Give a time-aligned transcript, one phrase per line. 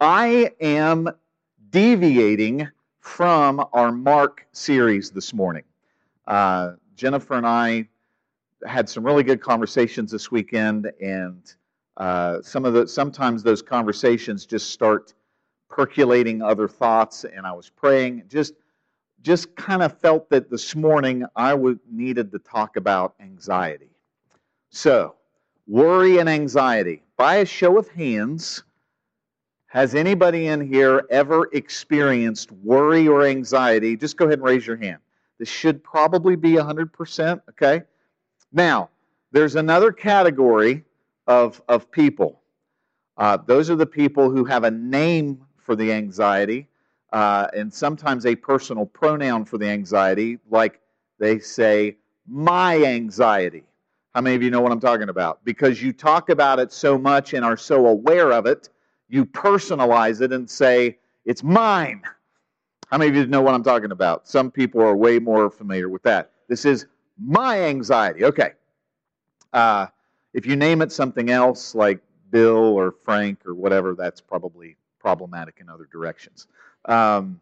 [0.00, 1.10] I am
[1.70, 2.68] deviating
[3.00, 5.64] from our Mark series this morning.
[6.24, 7.88] Uh, Jennifer and I
[8.64, 11.52] had some really good conversations this weekend, and
[11.96, 15.14] uh, some of the sometimes those conversations just start
[15.68, 17.24] percolating other thoughts.
[17.24, 18.54] And I was praying, just
[19.22, 23.90] just kind of felt that this morning I would, needed to talk about anxiety.
[24.70, 25.16] So,
[25.66, 27.02] worry and anxiety.
[27.16, 28.62] By a show of hands,
[29.68, 33.96] has anybody in here ever experienced worry or anxiety?
[33.96, 34.98] Just go ahead and raise your hand.
[35.38, 37.82] This should probably be 100%, okay?
[38.52, 38.88] Now,
[39.30, 40.84] there's another category
[41.26, 42.40] of, of people.
[43.18, 46.66] Uh, those are the people who have a name for the anxiety
[47.12, 50.80] uh, and sometimes a personal pronoun for the anxiety, like
[51.18, 53.64] they say, my anxiety.
[54.14, 55.44] How many of you know what I'm talking about?
[55.44, 58.70] Because you talk about it so much and are so aware of it,
[59.08, 62.02] you personalize it and say, it's mine.
[62.90, 64.26] How many of you know what I'm talking about?
[64.26, 66.32] Some people are way more familiar with that.
[66.48, 66.86] This is
[67.18, 68.24] my anxiety.
[68.24, 68.52] Okay.
[69.52, 69.86] Uh,
[70.32, 72.00] if you name it something else like
[72.30, 76.46] Bill or Frank or whatever, that's probably problematic in other directions.
[76.84, 77.40] Um,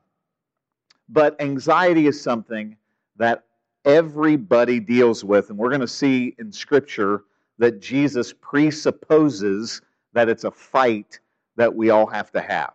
[1.08, 2.77] but anxiety is something
[3.17, 3.45] that
[3.84, 7.25] everybody deals with, and we're going to see in Scripture
[7.58, 9.80] that Jesus presupposes
[10.12, 11.20] that it's a fight
[11.56, 12.74] that we all have to have.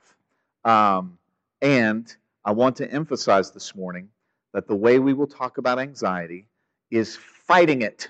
[0.63, 1.17] Um,
[1.61, 4.09] and I want to emphasize this morning
[4.53, 6.47] that the way we will talk about anxiety
[6.89, 8.09] is fighting it,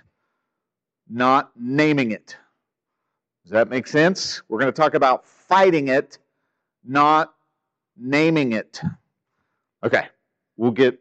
[1.10, 2.36] not naming it.
[3.44, 4.42] Does that make sense?
[4.48, 6.18] We're going to talk about fighting it,
[6.84, 7.34] not
[7.98, 8.82] naming it.
[9.84, 10.08] Okay,
[10.58, 11.00] we'll get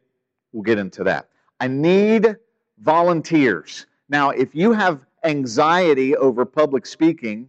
[0.52, 1.28] we'll get into that.
[1.60, 2.36] I need
[2.78, 3.86] volunteers.
[4.08, 7.48] Now, if you have anxiety over public speaking,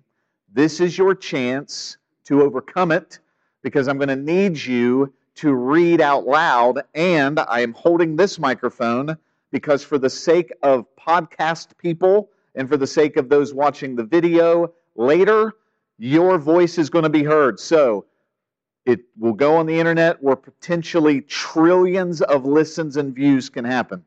[0.54, 1.98] this is your chance
[2.32, 3.20] to overcome it
[3.62, 8.40] because I'm going to need you to read out loud and I am holding this
[8.40, 9.18] microphone
[9.52, 14.04] because for the sake of podcast people and for the sake of those watching the
[14.06, 15.54] video later,
[15.98, 17.60] your voice is going to be heard.
[17.60, 18.06] So,
[18.86, 24.04] it will go on the internet where potentially trillions of listens and views can happen.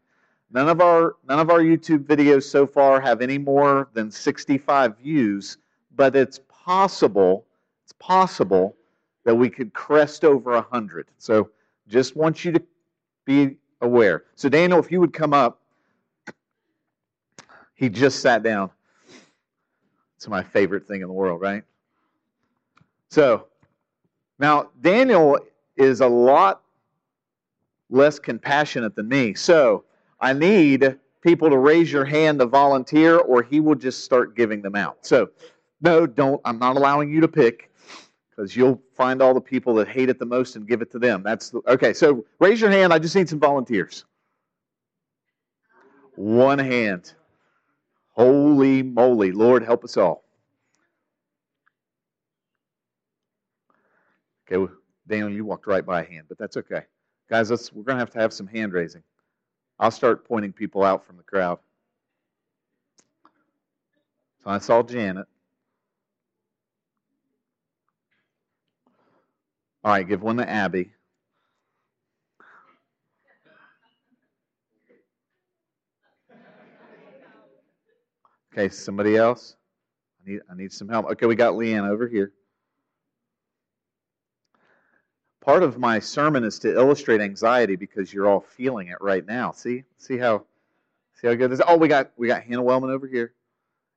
[0.50, 4.98] None of our none of our YouTube videos so far have any more than 65
[4.98, 5.59] views,
[5.94, 7.44] but it's possible,
[8.06, 8.76] possible
[9.25, 11.09] that we could crest over 100.
[11.16, 11.50] So
[11.88, 12.62] just want you to
[13.25, 14.25] be aware.
[14.34, 15.62] So Daniel, if you would come up,
[17.75, 18.70] he just sat down.
[20.16, 21.65] It's my favorite thing in the world, right?
[23.10, 23.47] So,
[24.38, 25.38] now, Daniel
[25.76, 26.62] is a lot
[27.91, 29.34] less compassionate than me.
[29.34, 29.84] So
[30.21, 34.62] I need people to raise your hand to volunteer, or he will just start giving
[34.62, 34.98] them out.
[35.06, 35.31] So,
[35.81, 36.41] no, don't.
[36.44, 37.71] I'm not allowing you to pick
[38.34, 40.99] because you'll find all the people that hate it the most and give it to
[40.99, 41.22] them.
[41.22, 41.93] That's the, okay.
[41.93, 42.93] So raise your hand.
[42.93, 44.05] I just need some volunteers.
[46.17, 47.12] One hand.
[48.12, 50.25] Holy moly, Lord, help us all.
[54.47, 54.71] Okay, well,
[55.09, 56.83] Daniel, you walked right by a hand, but that's okay.
[57.28, 59.03] Guys, let's, we're going to have to have some hand raising.
[59.81, 61.59] I'll start pointing people out from the crowd.
[64.45, 65.27] So I saw Janet.
[69.84, 70.91] All right, give one to Abby.
[78.53, 79.56] Okay, somebody else?
[80.25, 81.06] I need I need some help.
[81.06, 82.33] Okay, we got Leanne over here
[85.45, 89.53] part of my sermon is to illustrate anxiety because you're all feeling it right now.
[89.53, 90.45] See, see how,
[91.21, 91.61] see how good this.
[91.66, 93.34] Oh, we got we got Hannah Wellman over here,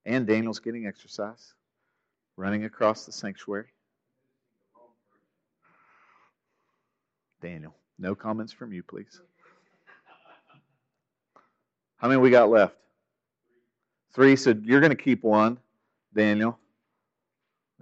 [0.06, 1.54] and Daniel's getting exercise,
[2.36, 3.68] running across the sanctuary.
[7.42, 9.22] Daniel, no comments from you, please.
[11.98, 12.76] How many we got left?
[14.14, 14.36] Three.
[14.36, 15.58] So you're going to keep one,
[16.16, 16.58] Daniel.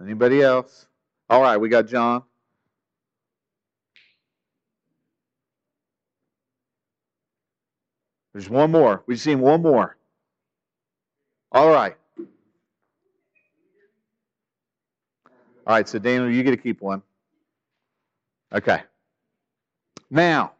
[0.00, 0.86] Anybody else?
[1.28, 2.22] All right, we got John.
[8.32, 9.02] There's one more.
[9.06, 9.96] We've seen one more.
[11.50, 11.96] All right.
[15.66, 17.02] All right, so Daniel, you get to keep one.
[18.52, 18.82] Okay.
[20.10, 20.52] Now,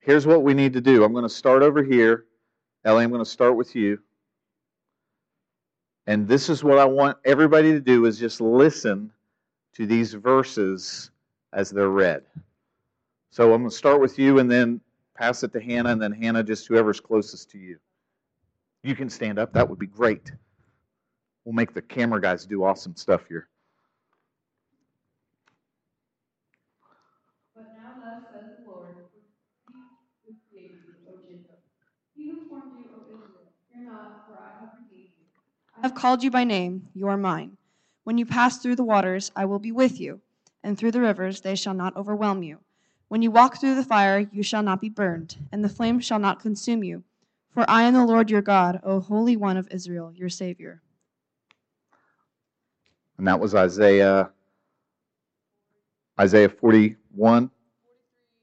[0.00, 1.04] here's what we need to do.
[1.04, 2.26] I'm going to start over here.
[2.84, 3.98] Ellie, I'm going to start with you.
[6.06, 9.12] And this is what I want everybody to do is just listen
[9.74, 11.10] to these verses
[11.52, 12.24] as they're read.
[13.30, 14.80] So I'm going to start with you and then
[15.14, 17.78] pass it to Hannah, and then Hannah, just whoever's closest to you.
[18.82, 19.52] You can stand up.
[19.52, 20.32] That would be great.
[21.44, 23.48] We'll make the camera guys do awesome stuff here.
[35.82, 37.56] Have called you by name, you are mine.
[38.04, 40.20] When you pass through the waters, I will be with you,
[40.62, 42.58] and through the rivers, they shall not overwhelm you.
[43.08, 46.20] When you walk through the fire, you shall not be burned, and the flame shall
[46.20, 47.02] not consume you.
[47.52, 50.80] For I am the Lord your God, O Holy One of Israel, your Savior.
[53.18, 54.30] And that was Isaiah
[56.20, 57.50] Isaiah 41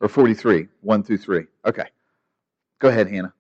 [0.02, 1.46] or 43, 1 through 3.
[1.66, 1.86] Okay.
[2.80, 3.34] Go ahead, Hannah.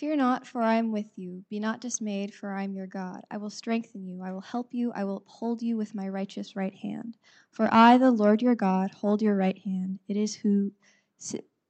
[0.00, 1.44] Fear not, for I am with you.
[1.50, 3.22] Be not dismayed, for I am your God.
[3.30, 4.22] I will strengthen you.
[4.22, 4.92] I will help you.
[4.94, 7.18] I will uphold you with my righteous right hand.
[7.50, 9.98] For I, the Lord your God, hold your right hand.
[10.08, 10.72] It is who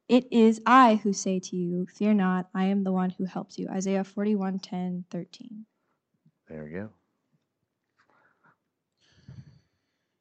[0.09, 3.59] it is I who say to you, Fear not, I am the one who helps
[3.59, 3.69] you.
[3.69, 5.67] Isaiah 41, 10, 13.
[6.47, 6.91] There you go.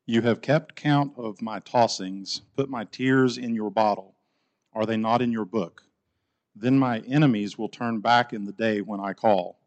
[0.08, 4.16] You have kept count of my tossings, put my tears in your bottle.
[4.74, 5.84] Are they not in your book?
[6.60, 9.60] Then my enemies will turn back in the day when I call.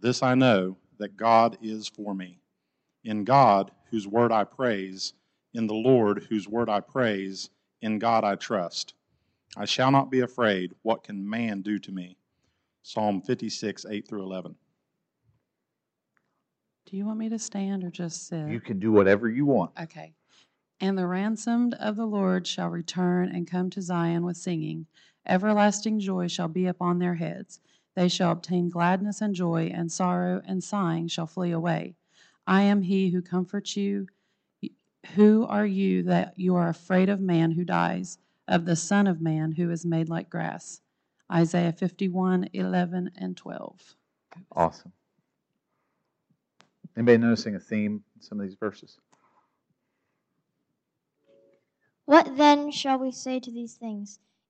[0.00, 2.40] This I know, that God is for me.
[3.04, 5.12] In God, whose word I praise,
[5.52, 7.50] in the Lord, whose word I praise,
[7.80, 8.94] in God I trust.
[9.56, 10.72] I shall not be afraid.
[10.82, 12.16] What can man do to me?
[12.82, 14.56] Psalm 56, 8 through 11.
[16.86, 18.48] Do you want me to stand or just sit?
[18.48, 19.70] You can do whatever you want.
[19.80, 20.14] Okay.
[20.80, 24.86] And the ransomed of the Lord shall return and come to Zion with singing.
[25.26, 27.60] Everlasting joy shall be upon their heads.
[27.94, 31.96] They shall obtain gladness and joy, and sorrow and sighing shall flee away.
[32.46, 34.08] I am he who comforts you.
[35.14, 38.18] Who are you that you are afraid of man who dies,
[38.48, 40.80] of the Son of Man who is made like grass?
[41.32, 43.96] Isaiah 51 11 and 12.
[44.52, 44.92] Awesome.
[46.96, 48.98] Anybody noticing a theme in some of these verses?
[52.04, 54.18] What then shall we say to these things?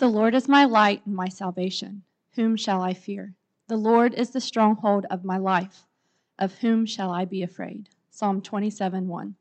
[0.00, 2.04] The Lord is my light and my salvation.
[2.30, 3.34] Whom shall I fear?
[3.68, 5.84] The Lord is the stronghold of my life.
[6.38, 7.90] Of whom shall I be afraid?
[8.08, 9.34] Psalm 27 1.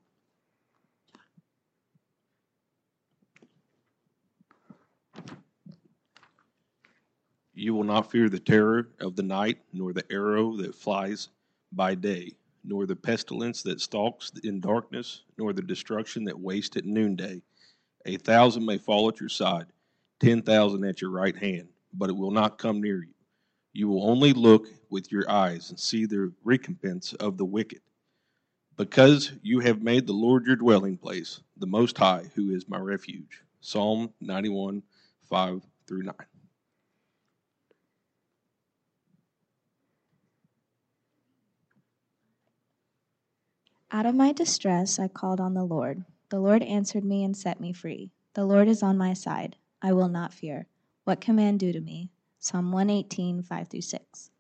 [7.54, 11.30] You will not fear the terror of the night, nor the arrow that flies
[11.72, 12.34] by day,
[12.66, 17.42] nor the pestilence that stalks in darkness, nor the destruction that wastes at noonday.
[18.06, 19.68] A thousand may fall at your side
[20.20, 23.14] 10,000 at your right hand, but it will not come near you.
[23.74, 27.82] You will only look with your eyes and see the recompense of the wicked.
[28.76, 32.80] Because you have made the Lord your dwelling place, the Most High, who is my
[32.80, 33.44] refuge.
[33.62, 34.82] Psalm 91,
[35.30, 36.14] 5 through 9.
[43.92, 46.06] Out of my distress I called on the Lord.
[46.30, 48.12] The Lord answered me and set me free.
[48.34, 49.56] The Lord is on my side.
[49.82, 50.68] I will not fear.
[51.06, 52.12] What can man do to me?
[52.40, 54.32] Psalm 118, 5 through 6.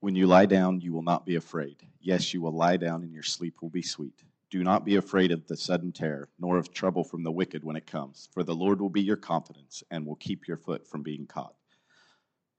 [0.00, 1.76] When you lie down, you will not be afraid.
[2.00, 4.24] Yes, you will lie down, and your sleep will be sweet.
[4.50, 7.76] Do not be afraid of the sudden terror, nor of trouble from the wicked when
[7.76, 11.02] it comes, for the Lord will be your confidence and will keep your foot from
[11.02, 11.54] being caught.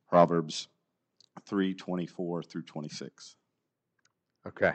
[0.08, 0.68] Proverbs
[1.46, 3.36] 3 24 through 26.
[4.48, 4.74] Okay.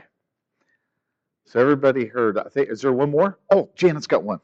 [1.47, 2.38] So everybody heard.
[2.38, 3.38] I think is there one more?
[3.50, 4.41] Oh, Janet's got one.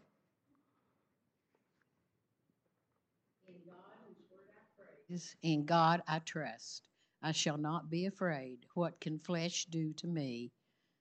[5.43, 6.89] In God I trust.
[7.23, 8.61] I shall not be afraid.
[8.75, 10.53] What can flesh do to me?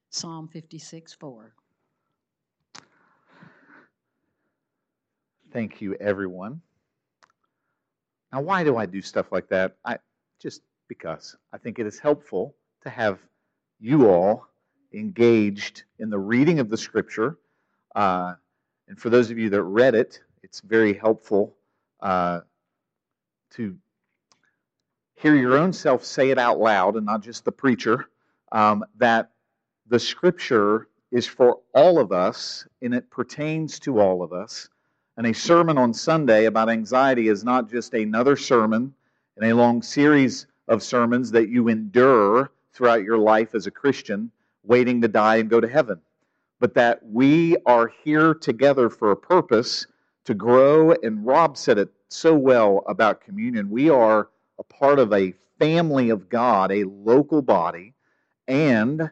[0.09, 1.53] Psalm 56 4.
[5.53, 6.61] Thank you, everyone.
[8.33, 9.77] Now, why do I do stuff like that?
[9.85, 9.97] I
[10.41, 13.19] just because I think it is helpful to have
[13.79, 14.50] you all
[14.93, 17.37] engaged in the reading of the scripture.
[17.95, 18.35] Uh,
[18.87, 21.55] and for those of you that read it, it's very helpful
[22.01, 22.41] uh,
[23.51, 23.75] to
[25.15, 28.07] hear your own self say it out loud and not just the preacher
[28.51, 29.31] um, that
[29.87, 34.69] the scripture is for all of us and it pertains to all of us.
[35.17, 38.93] And a sermon on Sunday about anxiety is not just another sermon
[39.37, 44.31] in a long series of sermons that you endure throughout your life as a Christian,
[44.63, 45.99] waiting to die and go to heaven,
[46.59, 49.87] but that we are here together for a purpose
[50.25, 50.91] to grow.
[51.03, 53.69] And Rob said it so well about communion.
[53.69, 57.93] We are a part of a family of God, a local body,
[58.47, 59.09] and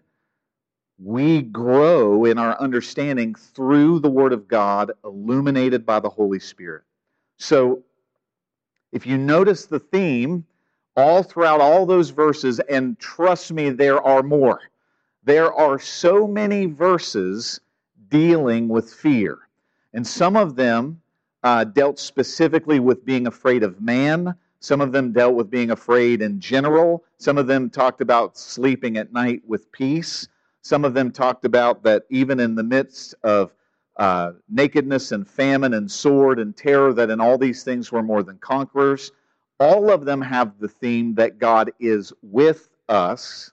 [1.01, 6.84] we grow in our understanding through the Word of God, illuminated by the Holy Spirit.
[7.38, 7.84] So,
[8.91, 10.46] if you notice the theme
[10.98, 14.60] all throughout all those verses, and trust me, there are more.
[15.29, 17.59] There are so many verses
[18.07, 19.38] dealing with fear.
[19.93, 21.03] And some of them
[21.43, 24.33] uh, dealt specifically with being afraid of man.
[24.59, 27.03] Some of them dealt with being afraid in general.
[27.19, 30.27] Some of them talked about sleeping at night with peace.
[30.63, 33.53] Some of them talked about that even in the midst of
[33.98, 38.24] uh, nakedness and famine and sword and terror, that in all these things we're more
[38.24, 39.12] than conquerors.
[39.59, 43.51] All of them have the theme that God is with us,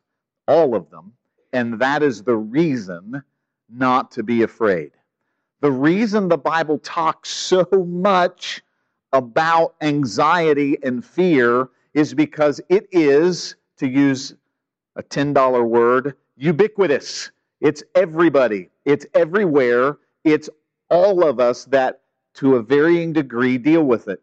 [0.48, 1.12] all of them,
[1.52, 3.22] and that is the reason
[3.68, 4.92] not to be afraid.
[5.60, 8.62] The reason the Bible talks so much
[9.12, 14.34] about anxiety and fear is because it is, to use
[14.96, 17.30] a $10 word, ubiquitous.
[17.60, 20.50] It's everybody, it's everywhere, it's
[20.90, 22.00] all of us that,
[22.34, 24.20] to a varying degree, deal with it.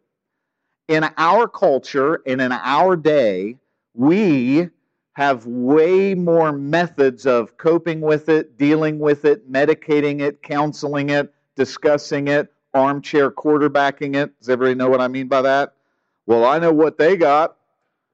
[0.87, 3.57] In our culture and in our day,
[3.95, 4.69] we
[5.13, 11.33] have way more methods of coping with it, dealing with it, medicating it, counseling it,
[11.55, 14.37] discussing it, armchair quarterbacking it.
[14.39, 15.73] Does everybody know what I mean by that?
[16.25, 17.57] Well, I know what they got.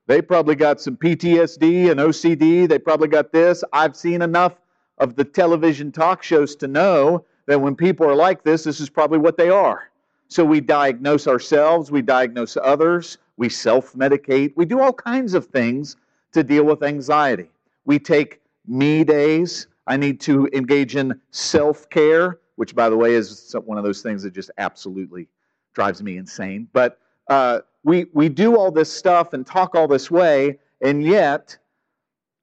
[0.07, 2.67] They probably got some PTSD and OCD.
[2.67, 3.63] They probably got this.
[3.71, 4.59] I've seen enough
[4.97, 8.89] of the television talk shows to know that when people are like this, this is
[8.89, 9.89] probably what they are.
[10.27, 15.45] So we diagnose ourselves, we diagnose others, we self medicate, we do all kinds of
[15.45, 15.95] things
[16.33, 17.49] to deal with anxiety.
[17.85, 19.67] We take me days.
[19.87, 24.01] I need to engage in self care, which, by the way, is one of those
[24.01, 25.27] things that just absolutely
[25.73, 26.67] drives me insane.
[26.73, 31.57] But uh, we, we do all this stuff and talk all this way, and yet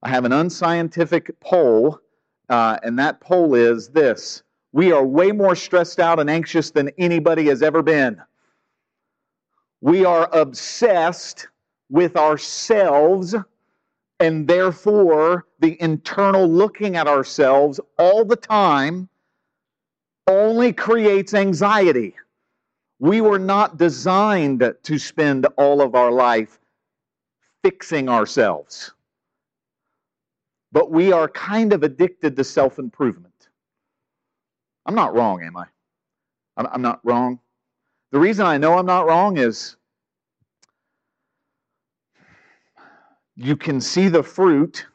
[0.03, 1.99] I have an unscientific poll,
[2.49, 6.89] uh, and that poll is this we are way more stressed out and anxious than
[6.97, 8.21] anybody has ever been.
[9.81, 11.47] We are obsessed
[11.89, 13.35] with ourselves,
[14.19, 19.09] and therefore, the internal looking at ourselves all the time
[20.27, 22.15] only creates anxiety.
[22.99, 26.59] We were not designed to spend all of our life
[27.63, 28.91] fixing ourselves.
[30.71, 33.49] But we are kind of addicted to self improvement.
[34.85, 35.65] I'm not wrong, am I?
[36.57, 37.39] I'm not wrong.
[38.11, 39.76] The reason I know I'm not wrong is
[43.37, 44.85] you can see the fruit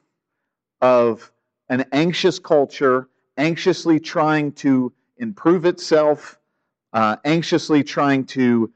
[0.80, 1.30] of
[1.68, 3.08] an anxious culture
[3.38, 6.38] anxiously trying to improve itself
[6.92, 8.70] uh, anxiously trying to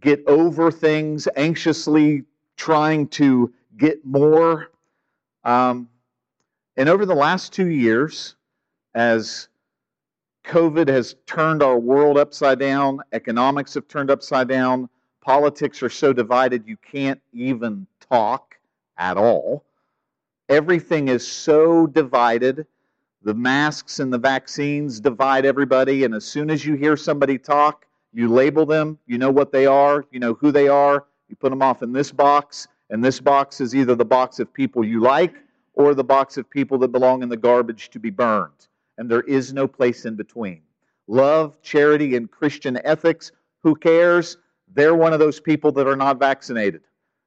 [0.00, 2.24] get over things, anxiously
[2.56, 4.70] trying to get more.
[5.44, 5.88] Um,
[6.76, 8.36] and over the last two years,
[8.94, 9.48] as
[10.44, 14.88] COVID has turned our world upside down, economics have turned upside down,
[15.20, 18.57] politics are so divided you can't even talk
[18.98, 19.64] at all.
[20.48, 22.66] Everything is so divided
[23.22, 27.84] the masks and the vaccines divide everybody, and as soon as you hear somebody talk,
[28.12, 31.50] you label them, you know what they are, you know who they are, you put
[31.50, 35.00] them off in this box, and this box is either the box of people you
[35.00, 35.34] like
[35.74, 38.68] or the box of people that belong in the garbage to be burned.
[38.96, 40.62] And there is no place in between.
[41.06, 44.38] Love, charity, and Christian ethics, who cares?
[44.74, 46.82] They're one of those people that are not vaccinated.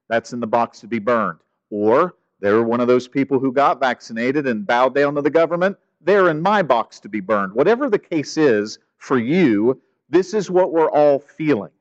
[0.10, 1.40] That's in the box to be burned.
[1.72, 5.78] Or they're one of those people who got vaccinated and bowed down to the government.
[6.02, 7.54] They're in my box to be burned.
[7.54, 11.72] Whatever the case is for you, this is what we're all feeling.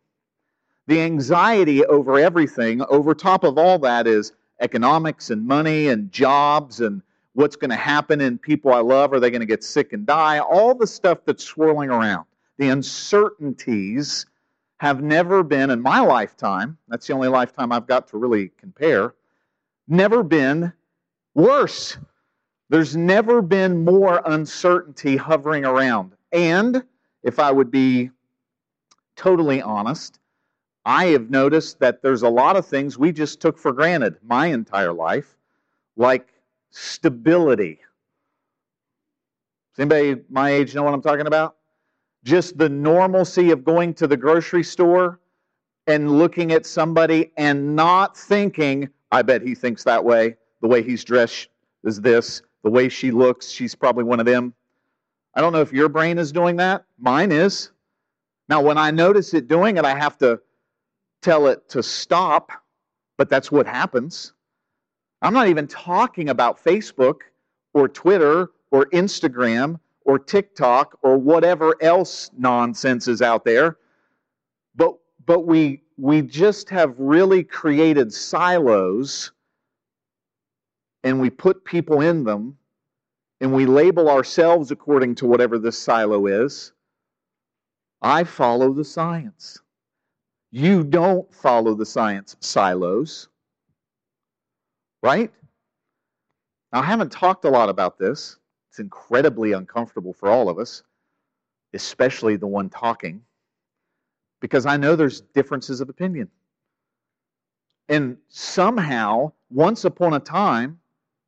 [0.87, 6.81] The anxiety over everything, over top of all that, is economics and money and jobs
[6.81, 7.03] and
[7.35, 9.13] what's going to happen in people I love.
[9.13, 10.39] Are they going to get sick and die?
[10.39, 12.27] All the stuff that's swirling around.
[12.59, 14.27] The uncertainties
[14.79, 19.15] have never been in my lifetime, that's the only lifetime I've got to really compare,
[19.91, 20.73] never been
[21.35, 21.99] worse.
[22.69, 26.13] There's never been more uncertainty hovering around.
[26.33, 26.85] And
[27.23, 28.11] if I would be
[29.17, 30.21] totally honest,
[30.85, 34.47] I have noticed that there's a lot of things we just took for granted my
[34.47, 35.37] entire life,
[35.97, 36.33] like
[36.71, 37.81] stability.
[39.77, 41.57] Does anybody my age know what I'm talking about?
[42.25, 45.21] Just the normalcy of going to the grocery store
[45.87, 50.37] and looking at somebody and not thinking, I bet he thinks that way.
[50.61, 51.49] The way he's dressed
[51.85, 52.43] is this.
[52.63, 54.55] The way she looks, she's probably one of them.
[55.35, 56.85] I don't know if your brain is doing that.
[56.99, 57.71] Mine is.
[58.49, 60.41] Now, when I notice it doing it, I have to
[61.23, 62.51] tell it to stop,
[63.17, 64.33] but that's what happens.
[65.23, 67.21] I'm not even talking about Facebook
[67.75, 73.77] or Twitter or Instagram or TikTok or whatever else nonsense is out there.
[74.75, 74.95] But
[75.27, 79.33] but we we just have really created silos
[81.05, 82.57] and we put people in them
[83.43, 86.73] and we label ourselves according to whatever this silo is.
[88.01, 89.61] I follow the science.
[90.51, 93.29] You don't follow the science silos.
[95.03, 95.31] Right?
[96.73, 98.39] Now, I haven't talked a lot about this.
[98.71, 100.83] It's incredibly uncomfortable for all of us,
[101.75, 103.23] especially the one talking,
[104.41, 106.29] because I know there's differences of opinion.
[107.89, 110.79] And somehow, once upon a time,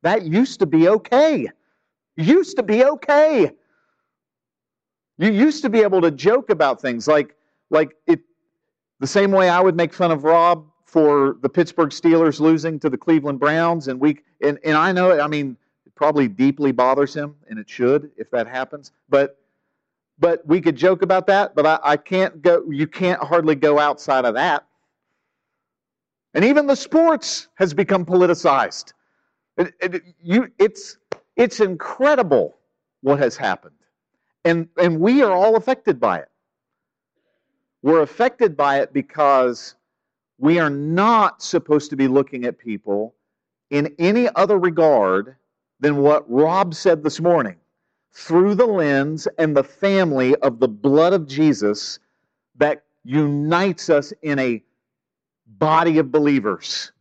[0.01, 1.47] that used to be okay.
[2.15, 3.51] Used to be okay.
[5.17, 7.35] You used to be able to joke about things like
[7.69, 8.19] like it
[8.99, 12.89] the same way I would make fun of Rob for the Pittsburgh Steelers losing to
[12.89, 17.13] the Cleveland Browns and we and, and I know I mean it probably deeply bothers
[17.13, 18.91] him and it should if that happens.
[19.09, 19.37] But
[20.19, 23.79] but we could joke about that, but I, I can't go you can't hardly go
[23.79, 24.65] outside of that.
[26.33, 28.93] And even the sports has become politicized.
[29.57, 30.97] It, it, you, it's,
[31.35, 32.57] it's incredible
[33.01, 33.75] what has happened.
[34.45, 36.29] And, and we are all affected by it.
[37.83, 39.75] We're affected by it because
[40.39, 43.13] we are not supposed to be looking at people
[43.69, 45.35] in any other regard
[45.79, 47.57] than what Rob said this morning
[48.13, 51.99] through the lens and the family of the blood of Jesus
[52.55, 54.63] that unites us in a
[55.47, 56.91] body of believers.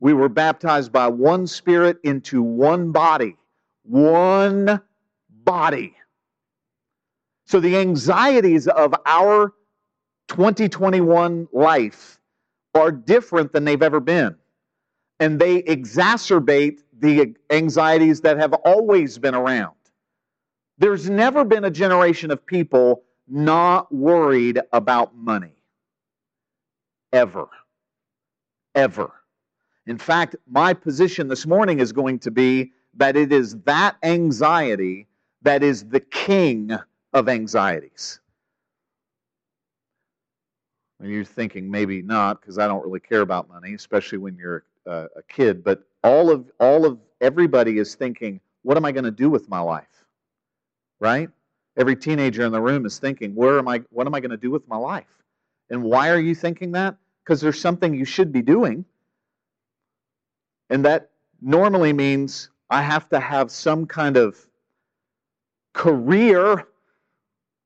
[0.00, 3.36] We were baptized by one Spirit into one body.
[3.84, 4.80] One
[5.28, 5.94] body.
[7.46, 9.52] So the anxieties of our
[10.28, 12.18] 2021 life
[12.74, 14.36] are different than they've ever been.
[15.20, 19.74] And they exacerbate the anxieties that have always been around.
[20.82, 25.54] There's never been a generation of people not worried about money.
[27.12, 27.48] Ever.
[28.74, 29.12] Ever.
[29.86, 35.06] In fact, my position this morning is going to be that it is that anxiety
[35.42, 36.76] that is the king
[37.12, 38.18] of anxieties.
[40.98, 44.64] And you're thinking maybe not because I don't really care about money, especially when you're
[44.86, 45.62] a, a kid.
[45.62, 49.48] But all of all of everybody is thinking, what am I going to do with
[49.48, 50.01] my life?
[51.02, 51.28] Right?
[51.76, 53.82] Every teenager in the room is thinking, where am I?
[53.90, 55.08] What am I going to do with my life?
[55.68, 56.94] And why are you thinking that?
[57.24, 58.84] Because there's something you should be doing.
[60.70, 61.10] And that
[61.40, 64.36] normally means I have to have some kind of
[65.72, 66.68] career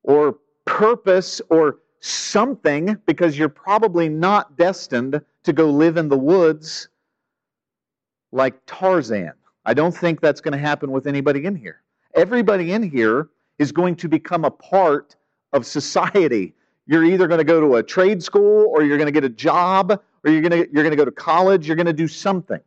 [0.01, 6.89] or purpose or something because you're probably not destined to go live in the woods
[8.31, 9.33] like Tarzan.
[9.63, 11.81] I don't think that's going to happen with anybody in here.
[12.17, 15.15] Everybody in here is going to become a part
[15.53, 16.55] of society.
[16.87, 19.29] You're either going to go to a trade school or you're going to get a
[19.29, 22.07] job or you're going to, you're going to go to college, you're going to do
[22.07, 22.59] something.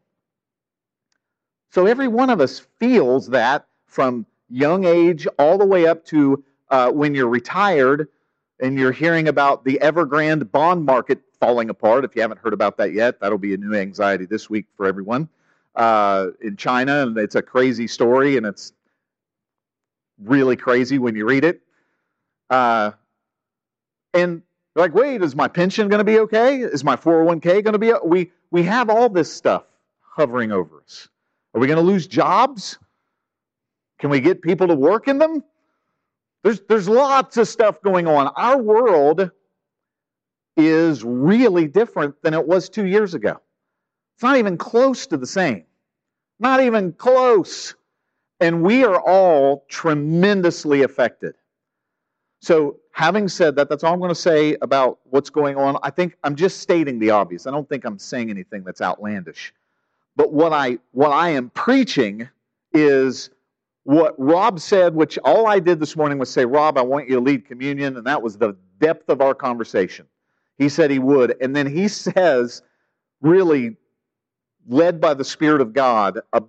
[1.71, 6.45] So every one of us feels that from young age all the way up to
[6.71, 8.09] uh, when you're retired
[8.61, 12.05] and you're hearing about the Evergrande bond market falling apart.
[12.05, 14.87] If you haven't heard about that yet, that'll be a new anxiety this week for
[14.87, 15.29] everyone
[15.75, 17.03] uh, in China.
[17.03, 18.73] And it's a crazy story, and it's
[20.23, 21.61] really crazy when you read it.
[22.49, 22.93] Uh,
[24.15, 24.43] and
[24.75, 26.61] like, wait, is my pension going to be okay?
[26.61, 27.93] Is my 401k going to be?
[28.05, 29.65] We we have all this stuff
[30.01, 31.09] hovering over us.
[31.55, 32.79] Are we going to lose jobs?
[33.99, 35.45] Can we get people to work in them?
[36.43, 38.29] There's, there's lots of stuff going on.
[38.29, 39.31] Our world
[40.57, 43.41] is really different than it was two years ago.
[44.15, 45.65] It's not even close to the same.
[46.39, 47.75] Not even close.
[48.41, 51.35] And we are all tremendously affected.
[52.41, 55.79] So, having said that, that's all I'm going to say about what's going on.
[55.83, 57.47] I think I'm just stating the obvious.
[57.47, 59.53] I don't think I'm saying anything that's outlandish.
[60.17, 62.29] But what I what I am preaching
[62.73, 63.31] is
[63.85, 67.17] what Rob said, which all I did this morning was say, Rob, I want you
[67.17, 70.07] to lead communion, and that was the depth of our conversation.
[70.59, 71.37] He said he would.
[71.41, 72.63] And then he says,
[73.21, 73.77] really
[74.69, 76.41] led by the Spirit of God, uh,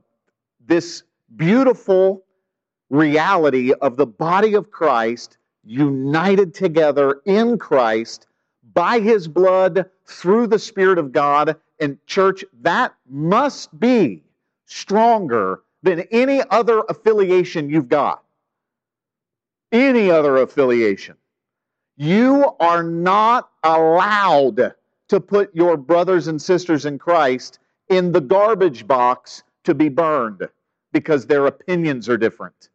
[0.66, 1.04] this
[1.36, 2.24] beautiful
[2.90, 8.28] reality of the body of Christ united together in Christ
[8.74, 11.56] by his blood through the Spirit of God.
[11.80, 14.24] And, church, that must be
[14.66, 18.24] stronger than any other affiliation you've got.
[19.72, 21.16] Any other affiliation.
[21.98, 24.74] You are not allowed
[25.08, 30.48] to put your brothers and sisters in Christ in the garbage box to be burned
[30.92, 32.70] because their opinions are different.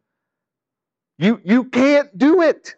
[1.17, 2.75] You, you can't do it.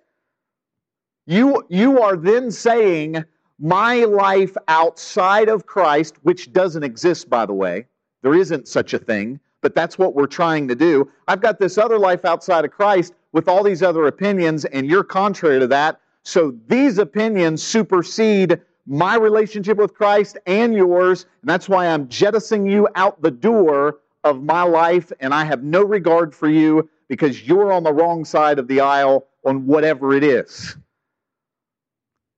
[1.26, 3.24] You, you are then saying,
[3.60, 7.86] My life outside of Christ, which doesn't exist, by the way,
[8.22, 11.10] there isn't such a thing, but that's what we're trying to do.
[11.28, 15.04] I've got this other life outside of Christ with all these other opinions, and you're
[15.04, 16.00] contrary to that.
[16.24, 22.72] So these opinions supersede my relationship with Christ and yours, and that's why I'm jettisoning
[22.72, 27.48] you out the door of my life, and I have no regard for you because
[27.48, 30.76] you're on the wrong side of the aisle on whatever it is.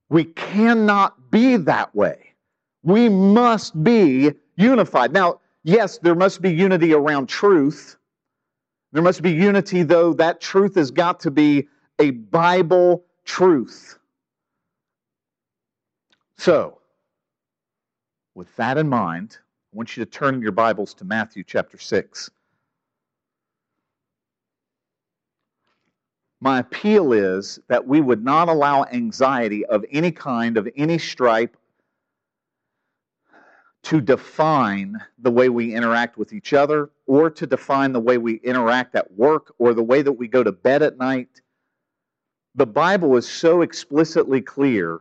[0.10, 2.34] We cannot be that way.
[2.84, 5.13] We must be unified.
[5.13, 7.98] Now, yes, there must be unity around truth.
[8.91, 11.67] There must be unity, though, that truth has got to be
[12.00, 13.98] a Bible truth.
[16.38, 16.80] So,
[18.36, 19.38] with that in mind,
[19.74, 22.30] I want you to turn your Bibles to Matthew chapter 6.
[26.42, 31.56] My appeal is that we would not allow anxiety of any kind, of any stripe,
[33.84, 38.42] to define the way we interact with each other or to define the way we
[38.44, 41.42] interact at work or the way that we go to bed at night.
[42.56, 45.00] The Bible is so explicitly clear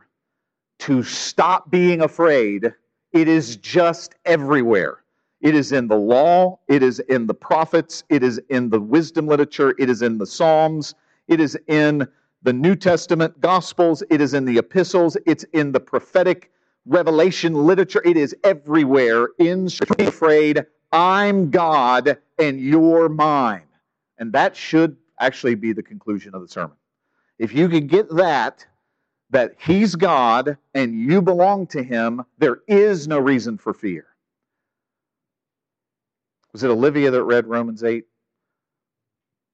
[0.79, 2.73] to stop being afraid.
[3.13, 5.03] It is just everywhere.
[5.41, 9.27] It is in the law, it is in the prophets, it is in the wisdom
[9.27, 10.93] literature, it is in the Psalms,
[11.27, 12.07] it is in
[12.43, 16.51] the New Testament Gospels, it is in the epistles, it's in the prophetic
[16.85, 20.09] revelation literature, it is everywhere in Scripture.
[20.09, 23.67] Afraid, I'm God and you're mine.
[24.19, 26.77] And that should actually be the conclusion of the sermon.
[27.39, 28.65] If you can get that,
[29.31, 34.05] that He's God and you belong to Him, there is no reason for fear.
[36.53, 38.05] Was it Olivia that read Romans 8?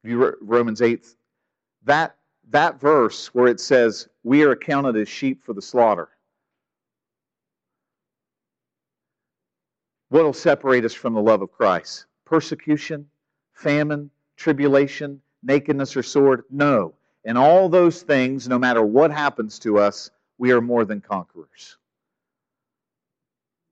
[0.04, 1.06] You read Romans 8
[1.88, 2.16] that,
[2.50, 6.10] that verse where it says, We are accounted as sheep for the slaughter.
[10.10, 12.06] What will separate us from the love of Christ?
[12.26, 13.08] Persecution,
[13.54, 16.44] famine, tribulation, nakedness, or sword?
[16.50, 16.94] No.
[17.28, 21.76] In all those things, no matter what happens to us, we are more than conquerors.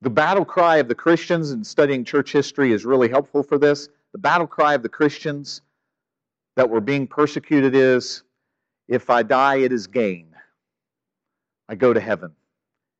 [0.01, 3.87] The battle cry of the Christians, and studying church history is really helpful for this.
[4.11, 5.61] The battle cry of the Christians
[6.57, 8.23] that were being persecuted is
[8.89, 10.35] if I die, it is gain.
[11.69, 12.31] I go to heaven.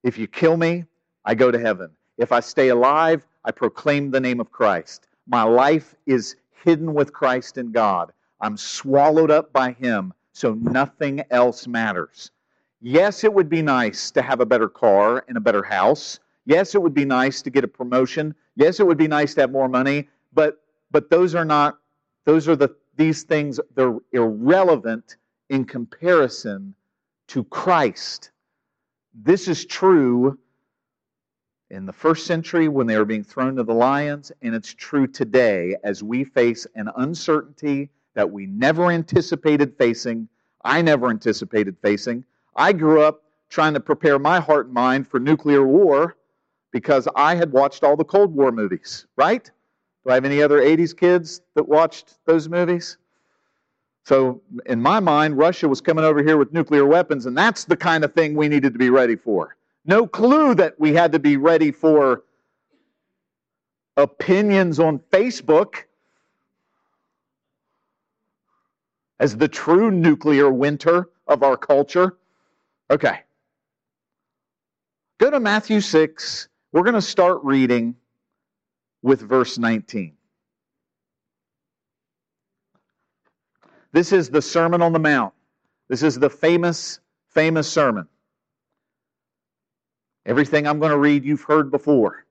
[0.04, 0.86] If you kill me,
[1.26, 1.92] I go to heaven.
[2.18, 5.10] If I stay alive, I proclaim the name of Christ.
[5.28, 8.14] My life is hidden with Christ in God.
[8.40, 12.32] I'm swallowed up by Him, so nothing else matters.
[12.82, 16.20] Yes, it would be nice to have a better car and a better house.
[16.46, 18.36] Yes, it would be nice to get a promotion.
[18.58, 21.80] Yes, it would be nice to have more money, but but those are not
[22.26, 25.16] those are the these things, they're irrelevant
[25.50, 26.76] in comparison
[27.28, 28.32] to Christ.
[29.14, 30.38] This is true
[31.70, 35.08] in the first century when they were being thrown to the lions, and it's true
[35.08, 40.28] today as we face an uncertainty that we never anticipated facing.
[40.64, 42.26] I never anticipated facing.
[42.56, 46.18] I grew up trying to prepare my heart and mind for nuclear war
[46.72, 49.50] because I had watched all the Cold War movies, right?
[50.04, 52.98] Do I have any other 80s kids that watched those movies?
[54.04, 57.76] So, in my mind, Russia was coming over here with nuclear weapons, and that's the
[57.76, 59.56] kind of thing we needed to be ready for.
[59.86, 62.24] No clue that we had to be ready for
[63.98, 65.86] opinions on Facebook
[69.26, 72.16] as the true nuclear winter of our culture.
[72.92, 73.22] Okay.
[75.18, 76.48] Go to Matthew 6.
[76.72, 77.96] We're going to start reading
[79.02, 80.14] with verse 19.
[83.94, 85.34] This is the Sermon on the Mount.
[85.88, 88.08] This is the famous, famous sermon.
[90.28, 92.28] Everything I'm going to read, you've heard before.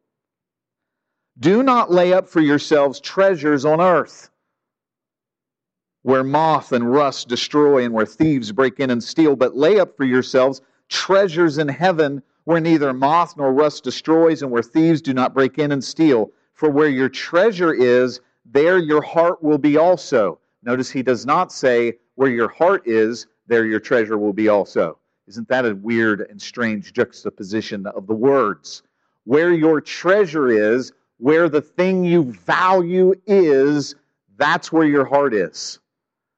[1.41, 4.31] Do not lay up for yourselves treasures on earth,
[6.05, 9.97] where moth and rust destroy and where thieves break in and steal, but lay up
[9.97, 15.15] for yourselves treasures in heaven where neither moth nor rust destroys, and where thieves do
[15.15, 16.31] not break in and steal.
[16.53, 20.39] For where your treasure is, there your heart will be also.
[20.63, 24.99] Notice he does not say, where your heart is, there your treasure will be also.
[25.27, 28.83] Isn't that a weird and strange juxtaposition of the words?
[29.25, 33.95] Where your treasure is, where the thing you value is,
[34.37, 35.79] that's where your heart is.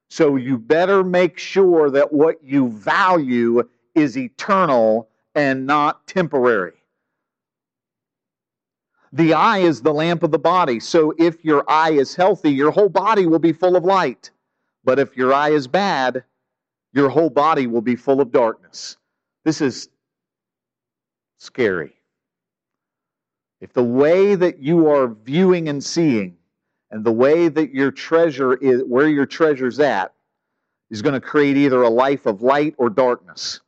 [0.09, 6.73] So you better make sure that what you value is eternal and not temporary.
[9.12, 10.81] The eye is the lamp of the body.
[10.81, 14.31] So if your eye is healthy, your whole body will be full of light.
[14.85, 16.25] But if your eye is bad,
[16.92, 18.97] your whole body will be full of darkness.
[19.45, 19.88] This is
[21.38, 21.95] scary.
[23.61, 26.36] If the way that you are viewing and seeing
[26.90, 30.12] and the way that your treasure is, where your treasure's at,
[30.90, 33.61] is going to create either a life of light or darkness.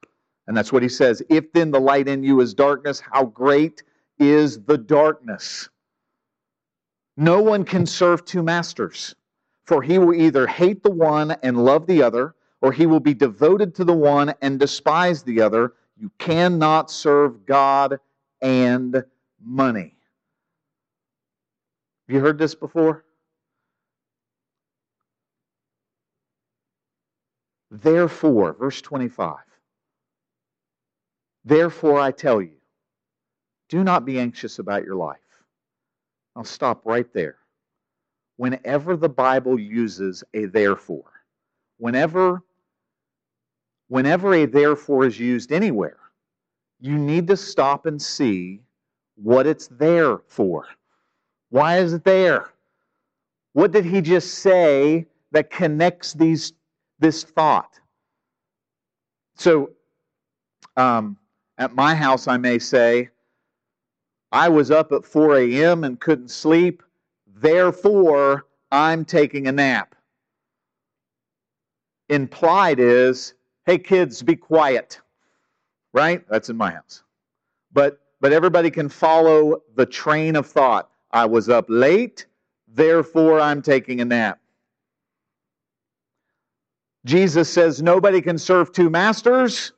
[0.47, 1.23] And that's what he says.
[1.29, 3.83] If then the light in you is darkness, how great
[4.19, 5.69] is the darkness?
[7.17, 9.15] No one can serve two masters,
[9.65, 13.15] for he will either hate the one and love the other, or he will be
[13.15, 15.75] devoted to the one and despise the other.
[15.97, 17.99] You cannot serve God
[18.41, 19.03] and
[19.45, 19.97] money.
[22.07, 23.05] Have you heard this before?
[27.71, 29.37] Therefore, verse 25.
[31.45, 32.57] Therefore, I tell you,
[33.69, 35.19] do not be anxious about your life.
[36.35, 37.37] I'll stop right there.
[38.37, 41.11] Whenever the Bible uses a therefore,
[41.79, 42.43] whenever
[43.89, 45.99] whenever a therefore is used anywhere,
[46.81, 48.61] you need to stop and see
[49.17, 50.67] what it's there for.
[51.51, 52.51] Why is it there?
[53.55, 56.53] What did he just say that connects these
[56.99, 57.79] this thought?
[59.37, 59.71] So,
[60.77, 61.17] um,
[61.59, 63.11] at my house, I may say,
[64.33, 65.85] I was up at 4 a.m.
[65.85, 66.83] and couldn't sleep,
[67.27, 69.95] therefore, I'm taking a nap.
[72.09, 73.35] Implied is,
[73.67, 75.01] hey, kids, be quiet.
[75.95, 76.25] Right?
[76.29, 77.03] That's in my house.
[77.73, 80.91] But, but everybody can follow the train of thought.
[81.11, 82.27] I was up late,
[82.67, 84.39] therefore, I'm taking a nap.
[87.05, 89.73] Jesus says nobody can serve two masters,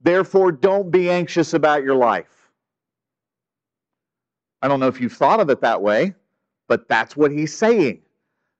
[0.00, 2.50] therefore, don't be anxious about your life.
[4.62, 6.14] I don't know if you've thought of it that way,
[6.68, 8.00] but that's what he's saying.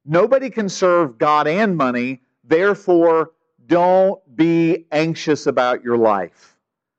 [0.05, 3.33] Nobody can serve God and money, therefore,
[3.67, 6.57] don't be anxious about your life.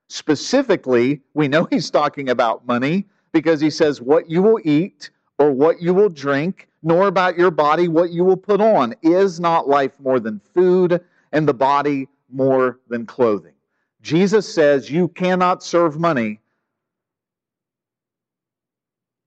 [0.09, 5.51] Specifically, we know he's talking about money because he says, What you will eat or
[5.51, 8.95] what you will drink, nor about your body what you will put on.
[9.01, 13.53] Is not life more than food, and the body more than clothing?
[14.01, 16.39] Jesus says you cannot serve money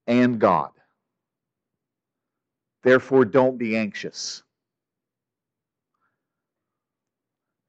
[0.06, 0.70] and God.
[2.82, 4.42] Therefore, don't be anxious.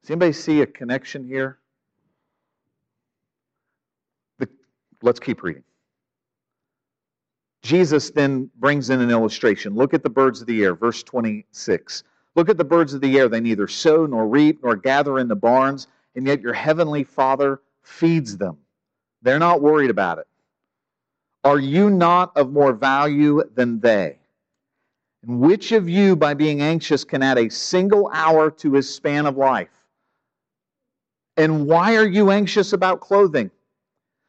[0.02, 1.58] Does anybody see a connection here?
[4.38, 4.48] The,
[5.02, 5.64] let's keep reading.
[7.62, 9.74] Jesus then brings in an illustration.
[9.74, 12.04] Look at the birds of the air, verse 26.
[12.34, 13.28] Look at the birds of the air.
[13.28, 17.60] They neither sow nor reap nor gather in the barns, and yet your heavenly Father
[17.82, 18.58] feeds them.
[19.22, 20.26] They're not worried about it.
[21.44, 24.18] Are you not of more value than they?
[25.22, 29.26] And which of you, by being anxious, can add a single hour to his span
[29.26, 29.70] of life?
[31.36, 33.50] And why are you anxious about clothing?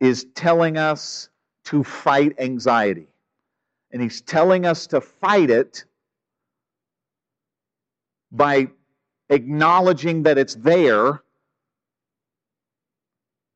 [0.00, 1.28] is telling us
[1.64, 3.08] to fight anxiety.
[3.92, 5.84] And he's telling us to fight it
[8.30, 8.68] by
[9.30, 11.22] acknowledging that it's there.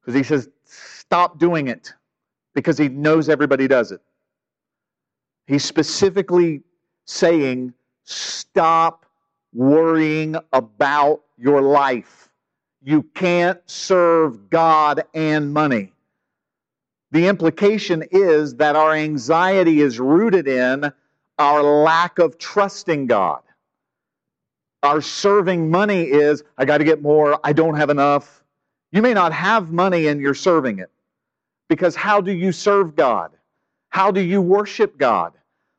[0.00, 1.92] Because he says, stop doing it.
[2.55, 4.00] Because he knows everybody does it.
[5.46, 6.62] He's specifically
[7.05, 7.74] saying,
[8.05, 9.05] stop
[9.53, 12.29] worrying about your life.
[12.83, 15.92] You can't serve God and money.
[17.12, 20.92] The implication is that our anxiety is rooted in
[21.38, 23.40] our lack of trusting God.
[24.83, 28.44] Our serving money is, I got to get more, I don't have enough.
[28.92, 30.90] You may not have money and you're serving it.
[31.68, 33.33] Because how do you serve God?
[33.90, 35.33] How do you worship God?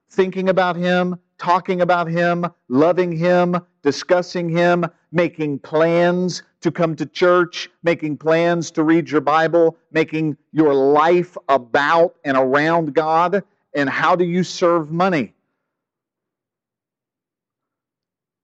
[0.10, 7.06] Thinking about Him, talking about Him, loving Him, discussing Him, making plans to come to
[7.08, 13.43] church, making plans to read your Bible, making your life about and around God.
[13.73, 15.34] And how do you serve money?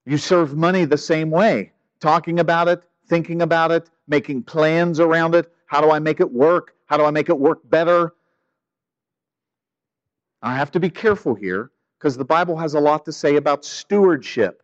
[0.08, 5.36] You serve money the same way, talking about it, thinking about it, making plans around
[5.36, 5.54] it.
[5.68, 6.74] How do I make it work?
[6.88, 8.16] How do I make it work better?
[10.42, 13.66] I have to be careful here because the Bible has a lot to say about
[13.66, 14.64] stewardship.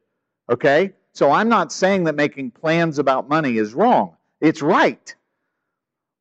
[0.50, 0.94] Okay?
[1.14, 4.16] So I'm not saying that making plans about money is wrong.
[4.42, 5.14] It's right.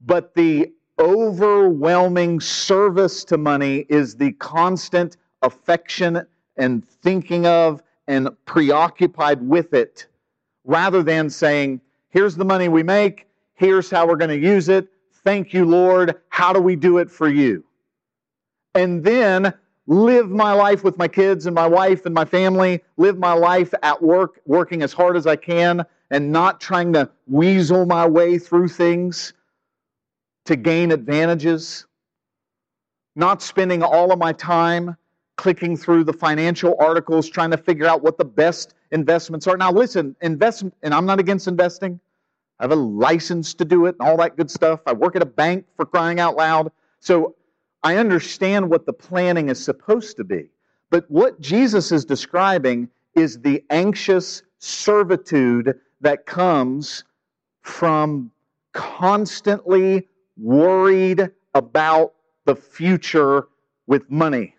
[0.01, 6.25] But the overwhelming service to money is the constant affection
[6.57, 10.07] and thinking of and preoccupied with it
[10.65, 14.89] rather than saying, here's the money we make, here's how we're going to use it,
[15.25, 17.65] thank you, Lord, how do we do it for you?
[18.75, 19.53] And then
[19.87, 23.73] live my life with my kids and my wife and my family, live my life
[23.83, 28.39] at work, working as hard as I can, and not trying to weasel my way
[28.39, 29.33] through things
[30.45, 31.87] to gain advantages,
[33.17, 34.97] not spending all of my time
[35.37, 39.57] clicking through the financial articles, trying to figure out what the best investments are.
[39.57, 41.99] Now, listen, investment, and I'm not against investing.
[42.61, 44.81] I have a license to do it and all that good stuff.
[44.87, 46.71] I work at a bank for crying out loud.
[47.01, 47.35] So
[47.83, 50.51] I understand what the planning is supposed to be.
[50.91, 57.05] But what Jesus is describing is the anxious servitude that comes
[57.63, 58.31] from
[58.73, 62.15] constantly worried about
[62.45, 63.49] the future
[63.87, 64.55] with money.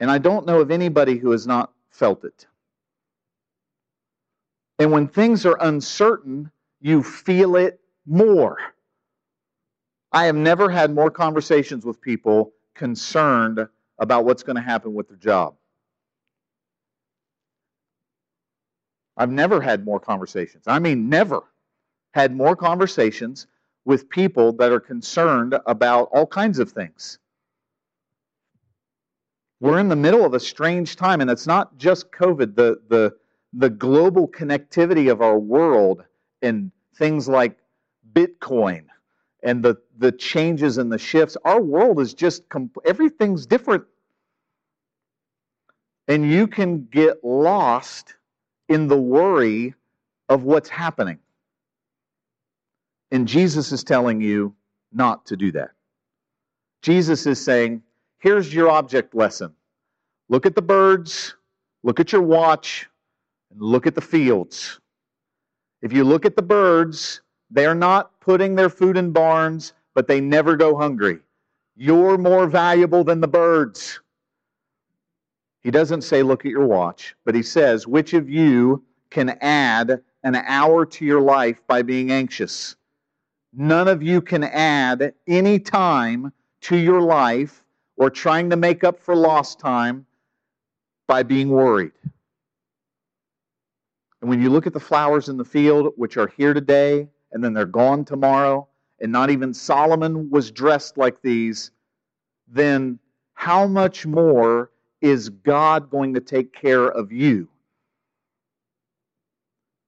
[0.00, 2.46] And I don't know of anybody who has not felt it.
[4.78, 8.58] And when things are uncertain, you feel it more.
[10.18, 13.68] I have never had more conversations with people concerned
[14.00, 15.54] about what's going to happen with their job.
[19.16, 20.64] I've never had more conversations.
[20.66, 21.44] I mean, never
[22.14, 23.46] had more conversations
[23.84, 27.20] with people that are concerned about all kinds of things.
[29.60, 32.56] We're in the middle of a strange time, and it's not just COVID.
[32.56, 33.14] The, the,
[33.52, 36.02] the global connectivity of our world
[36.42, 37.56] and things like
[38.14, 38.86] Bitcoin
[39.42, 42.42] and the, the changes and the shifts, our world is just,
[42.84, 43.84] everything's different.
[46.08, 48.14] And you can get lost
[48.68, 49.74] in the worry
[50.28, 51.18] of what's happening.
[53.10, 54.54] And Jesus is telling you
[54.92, 55.70] not to do that.
[56.82, 57.82] Jesus is saying,
[58.18, 59.54] Here's your object lesson
[60.28, 61.34] look at the birds,
[61.82, 62.88] look at your watch,
[63.50, 64.80] and look at the fields.
[65.80, 70.06] If you look at the birds, they are not putting their food in barns, but
[70.06, 71.18] they never go hungry.
[71.76, 74.00] You're more valuable than the birds.
[75.60, 80.00] He doesn't say, look at your watch, but he says, which of you can add
[80.22, 82.76] an hour to your life by being anxious?
[83.52, 86.32] None of you can add any time
[86.62, 87.64] to your life
[87.96, 90.06] or trying to make up for lost time
[91.06, 91.92] by being worried.
[94.20, 97.42] And when you look at the flowers in the field, which are here today and
[97.42, 98.66] then they're gone tomorrow,
[99.00, 101.70] and not even Solomon was dressed like these,
[102.48, 102.98] then
[103.34, 107.48] how much more is God going to take care of you?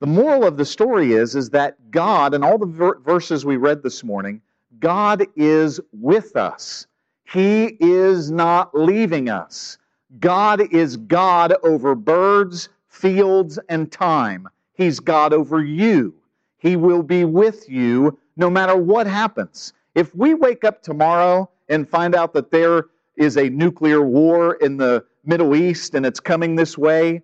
[0.01, 3.57] The moral of the story is, is that God, and all the ver- verses we
[3.57, 4.41] read this morning,
[4.79, 6.87] God is with us.
[7.25, 9.79] He is not leaving us.
[10.19, 14.49] God is God over birds, fields, and time.
[14.73, 16.15] He's God over you.
[16.61, 19.73] He will be with you no matter what happens.
[19.95, 22.87] If we wake up tomorrow and find out that there
[23.17, 27.23] is a nuclear war in the Middle East and it's coming this way,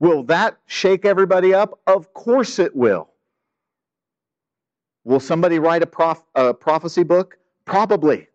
[0.00, 1.78] will that shake everybody up?
[1.86, 3.10] Of course it will.
[5.04, 7.38] Will somebody write a, prof- a prophecy book?
[7.66, 8.26] Probably.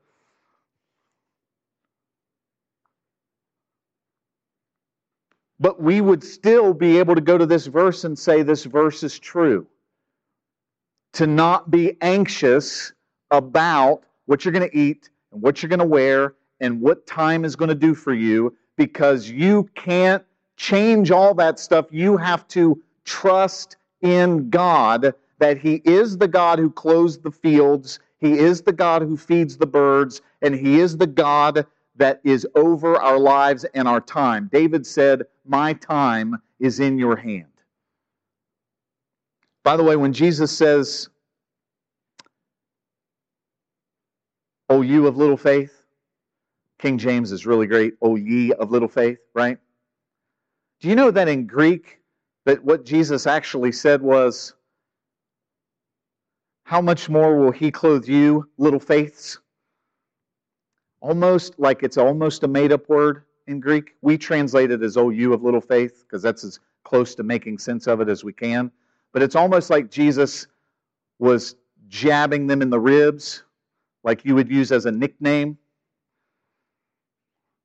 [5.60, 9.04] But we would still be able to go to this verse and say this verse
[9.04, 9.68] is true.
[11.14, 12.94] To not be anxious
[13.32, 17.46] about what you're going to eat and what you're going to wear and what time
[17.46, 20.24] is going to do for you because you can't
[20.58, 21.88] change all that stuff.
[21.92, 28.00] You have to trust in God that He is the God who clothes the fields,
[28.20, 32.48] He is the God who feeds the birds, and He is the God that is
[32.56, 34.50] over our lives and our time.
[34.52, 37.53] David said, My time is in your hand.
[39.64, 41.10] By the way, when Jesus says,
[44.70, 45.84] O you of little faith.
[46.80, 47.94] King James is really great.
[48.02, 49.58] O ye of little faith, right?
[50.82, 52.00] Do you know that in Greek,
[52.46, 54.54] that what Jesus actually said was,
[56.66, 59.40] How much more will he clothe you, little faiths?
[61.02, 63.96] Almost like it's almost a made up word in Greek.
[64.02, 67.60] We translate it as, Oh, you of little faith, because that's as close to making
[67.60, 68.72] sense of it as we can.
[69.14, 70.48] But it's almost like Jesus
[71.20, 71.56] was
[71.88, 73.44] jabbing them in the ribs,
[74.04, 75.58] like you would use as a nickname.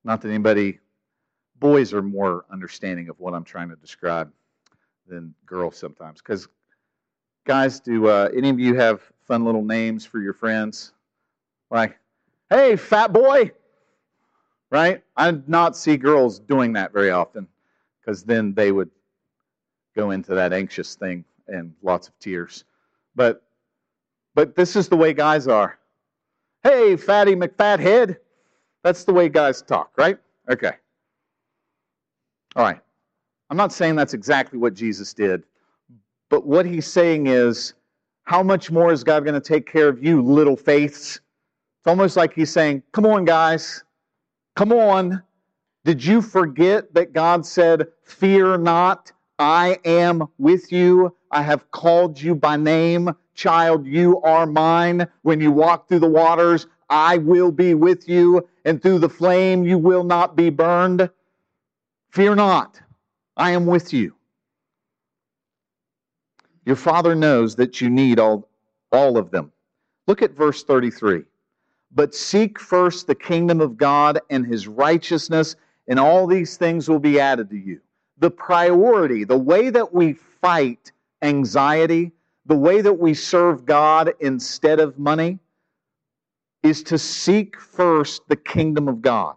[0.05, 0.79] Not that anybody,
[1.59, 4.31] boys are more understanding of what I'm trying to describe
[5.07, 6.21] than girls sometimes.
[6.21, 6.49] Because,
[7.47, 10.93] guys, do uh, any of you have fun little names for your friends?
[11.71, 11.99] Like,
[12.51, 13.53] hey, fat boy,
[14.71, 15.03] right?
[15.17, 17.49] I not see girls doing that very often
[18.01, 18.91] because then they would
[19.97, 22.65] go into that anxious thing and lots of tears.
[23.15, 23.43] But
[24.35, 25.79] but this is the way guys are.
[26.63, 28.19] Hey, fatty McFathead.
[28.85, 30.19] That's the way guys talk, right?
[30.49, 30.73] Okay.
[32.57, 32.81] All right.
[33.51, 35.43] I'm not saying that's exactly what Jesus did,
[36.29, 37.75] but what he's saying is,
[38.25, 41.17] how much more is God going to take care of you, little faiths?
[41.17, 43.83] It's almost like he's saying, Come on, guys.
[44.55, 45.23] Come on.
[45.85, 51.15] Did you forget that God said, Fear not, I am with you?
[51.31, 53.11] I have called you by name.
[53.35, 55.07] Child, you are mine.
[55.23, 59.65] When you walk through the waters, I will be with you, and through the flame,
[59.65, 61.09] you will not be burned.
[62.11, 62.81] Fear not.
[63.37, 64.15] I am with you.
[66.65, 68.49] Your Father knows that you need all,
[68.91, 69.53] all of them.
[70.07, 71.23] Look at verse 33.
[71.93, 76.99] But seek first the kingdom of God and his righteousness, and all these things will
[76.99, 77.81] be added to you.
[78.19, 80.93] The priority, the way that we fight
[81.23, 82.13] anxiety,
[82.47, 85.39] the way that we serve God instead of money,
[86.63, 89.37] is to seek first the kingdom of God.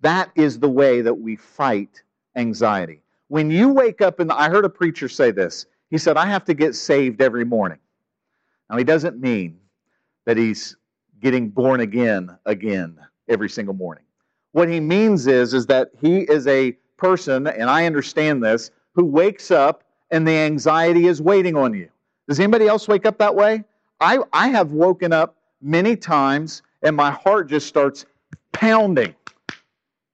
[0.00, 2.02] That is the way that we fight
[2.36, 3.02] anxiety.
[3.28, 5.66] When you wake up and I heard a preacher say this.
[5.90, 7.78] He said, I have to get saved every morning.
[8.68, 9.60] Now, he doesn't mean
[10.26, 10.76] that he's
[11.20, 12.98] getting born again again
[13.28, 14.04] every single morning.
[14.52, 19.04] What he means is, is that he is a person, and I understand this, who
[19.04, 21.88] wakes up and the anxiety is waiting on you.
[22.28, 23.62] Does anybody else wake up that way?
[24.00, 28.06] I, I have woken up many times and my heart just starts
[28.52, 29.14] pounding.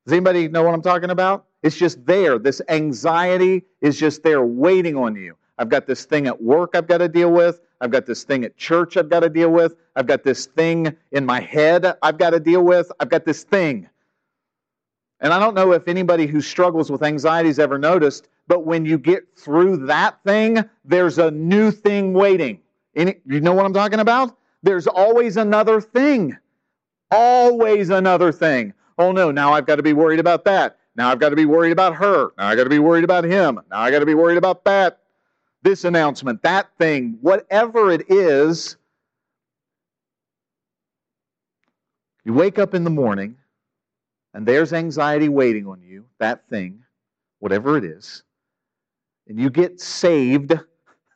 [0.04, 1.44] Does anybody know what I'm talking about?
[1.62, 2.40] It's just there.
[2.40, 5.36] This anxiety is just there waiting on you.
[5.58, 7.60] I've got this thing at work I've got to deal with.
[7.80, 9.76] I've got this thing at church I've got to deal with.
[9.94, 12.90] I've got this thing in my head I've got to deal with.
[12.98, 13.88] I've got this thing.
[15.20, 18.86] And I don't know if anybody who struggles with anxiety has ever noticed, but when
[18.86, 22.60] you get through that thing, there's a new thing waiting.
[22.96, 24.36] Any, you know what I'm talking about?
[24.62, 26.36] There's always another thing.
[27.10, 28.72] Always another thing.
[28.98, 30.78] Oh no, now I've got to be worried about that.
[30.96, 32.30] Now I've got to be worried about her.
[32.38, 33.60] Now I've got to be worried about him.
[33.70, 35.00] Now I've got to be worried about that.
[35.62, 38.76] This announcement, that thing, whatever it is.
[42.24, 43.36] You wake up in the morning
[44.34, 46.82] and there's anxiety waiting on you, that thing,
[47.40, 48.22] whatever it is.
[49.28, 50.58] And you get saved.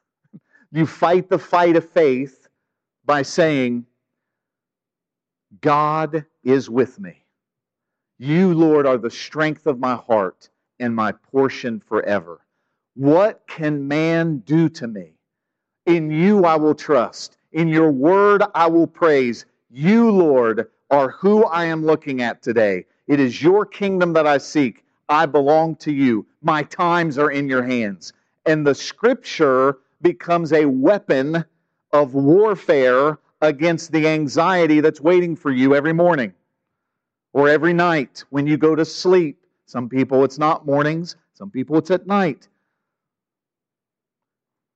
[0.73, 2.49] you fight the fight of faith
[3.05, 3.87] by saying,
[5.61, 7.25] God is with me.
[8.19, 10.49] You, Lord, are the strength of my heart
[10.81, 12.41] and my portion forever.
[12.95, 15.15] What can man do to me?
[15.87, 17.37] In you I will trust.
[17.53, 19.47] In your word I will praise.
[19.71, 22.87] You, Lord, are who I am looking at today.
[23.07, 24.85] It is your kingdom that I seek.
[25.09, 26.27] I belong to you.
[26.43, 28.13] My times are in your hands.
[28.47, 31.45] And the scripture becomes a weapon
[31.93, 36.33] of warfare against the anxiety that's waiting for you every morning
[37.33, 39.39] or every night when you go to sleep.
[39.67, 42.49] Some people it's not mornings, some people it's at night.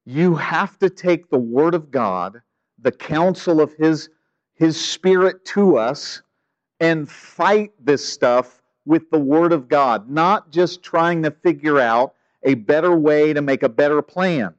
[0.05, 2.41] You have to take the Word of God,
[2.81, 4.09] the counsel of His,
[4.55, 6.23] His Spirit to us,
[6.81, 12.15] and fight this stuff with the Word of God, not just trying to figure out
[12.43, 14.55] a better way to make a better plan.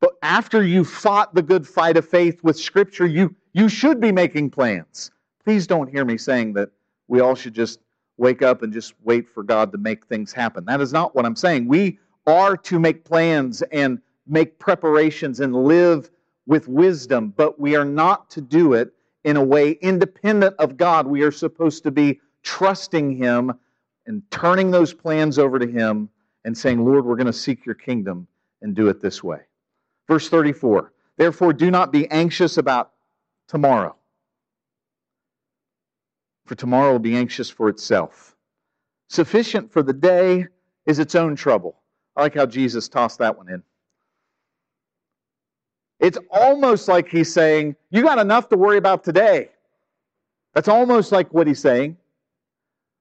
[0.00, 4.12] But after you've fought the good fight of faith with Scripture, you, you should be
[4.12, 5.10] making plans.
[5.42, 6.70] Please don't hear me saying that
[7.08, 7.80] we all should just
[8.16, 10.64] wake up and just wait for God to make things happen.
[10.66, 11.66] That is not what I'm saying.
[11.66, 16.10] We are to make plans and make preparations and live
[16.46, 18.92] with wisdom, but we are not to do it
[19.24, 21.06] in a way independent of God.
[21.06, 23.54] We are supposed to be trusting Him
[24.06, 26.08] and turning those plans over to Him
[26.44, 28.28] and saying, Lord, we're going to seek your kingdom
[28.62, 29.40] and do it this way.
[30.06, 32.92] Verse 34 Therefore, do not be anxious about
[33.48, 33.96] tomorrow.
[36.46, 38.36] For tomorrow will be anxious for itself.
[39.08, 40.46] Sufficient for the day
[40.86, 41.80] is its own trouble.
[42.16, 43.62] I like how Jesus tossed that one in.
[46.04, 49.48] It's almost like he's saying, You got enough to worry about today.
[50.52, 51.96] That's almost like what he's saying.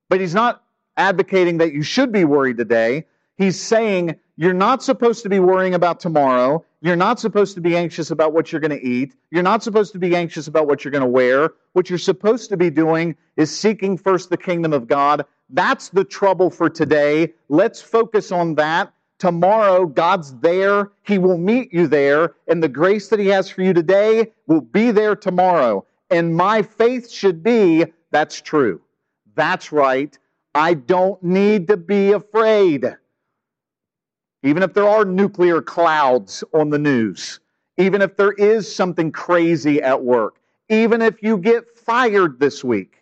[0.07, 0.63] But he's not
[0.95, 3.05] advocating that you should be worried today.
[3.35, 6.63] He's saying you're not supposed to be worrying about tomorrow.
[6.79, 9.15] You're not supposed to be anxious about what you're going to eat.
[9.31, 11.49] You're not supposed to be anxious about what you're going to wear.
[11.73, 15.25] What you're supposed to be doing is seeking first the kingdom of God.
[15.49, 17.33] That's the trouble for today.
[17.49, 18.93] Let's focus on that.
[19.24, 20.91] Tomorrow, God's there.
[21.03, 22.36] He will meet you there.
[22.49, 25.86] And the grace that He has for you today will be there tomorrow.
[26.09, 28.82] And my faith should be that's true.
[29.36, 30.19] That's right.
[30.55, 32.97] I don't need to be afraid.
[34.43, 37.39] Even if there are nuclear clouds on the news,
[37.78, 43.01] even if there is something crazy at work, even if you get fired this week,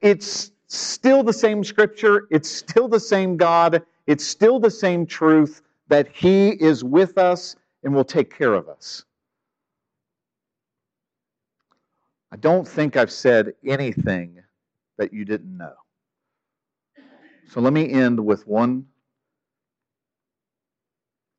[0.00, 5.62] it's still the same scripture, it's still the same God, it's still the same truth
[5.88, 9.04] that He is with us and will take care of us.
[12.32, 14.40] I don't think I've said anything
[14.98, 15.74] that you didn't know.
[17.48, 18.86] So let me end with one,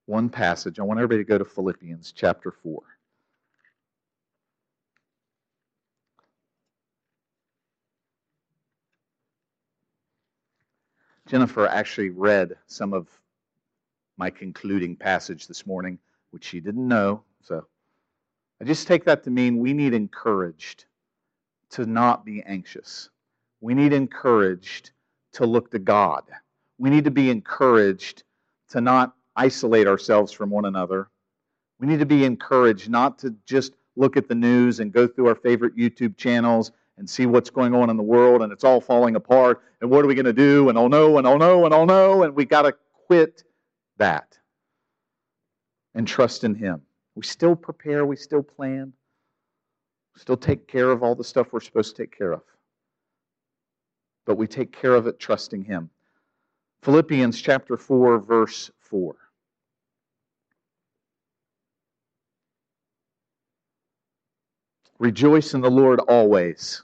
[0.07, 0.79] one passage.
[0.79, 2.81] I want everybody to go to Philippians chapter 4.
[11.31, 13.07] Jennifer actually read some of
[14.17, 15.97] my concluding passage this morning,
[16.31, 17.23] which she didn't know.
[17.41, 17.65] So
[18.59, 20.83] I just take that to mean we need encouraged
[21.69, 23.09] to not be anxious.
[23.61, 24.91] We need encouraged
[25.31, 26.23] to look to God.
[26.77, 28.23] We need to be encouraged
[28.71, 31.07] to not isolate ourselves from one another.
[31.79, 35.29] We need to be encouraged not to just look at the news and go through
[35.29, 38.79] our favorite YouTube channels and see what's going on in the world and it's all
[38.79, 41.65] falling apart and what are we going to do and oh no and oh no
[41.65, 42.75] and oh no and we got to
[43.07, 43.43] quit
[43.97, 44.37] that
[45.95, 46.79] and trust in him.
[47.15, 48.93] We still prepare, we still plan,
[50.15, 52.43] still take care of all the stuff we're supposed to take care of.
[54.27, 55.89] But we take care of it trusting him.
[56.83, 59.15] Philippians chapter 4 verse 4.
[64.99, 66.83] Rejoice in the Lord always.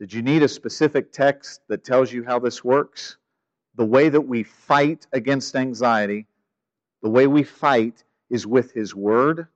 [0.00, 3.18] Did you need a specific text that tells you how this works?
[3.74, 6.26] The way that we fight against anxiety,
[7.02, 9.46] the way we fight is with His Word